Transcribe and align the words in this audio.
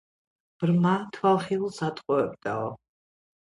ბრმა, 0.63 0.93
თვალხილულს 1.19 1.79
ატყუებდაო 1.91 2.69